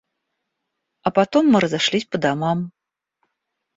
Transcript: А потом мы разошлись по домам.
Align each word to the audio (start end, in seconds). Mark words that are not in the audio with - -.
А 1.03 1.11
потом 1.11 1.51
мы 1.51 1.59
разошлись 1.59 2.05
по 2.05 2.17
домам. 2.17 2.71